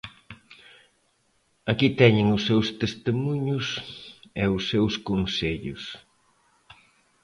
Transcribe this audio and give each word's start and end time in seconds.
Aquí 1.71 1.87
teñen 2.01 2.27
os 2.37 2.45
seus 2.49 2.67
testemuños 2.81 3.67
e 4.41 4.43
os 4.57 4.63
seus 4.71 4.93
consellos. 5.09 5.83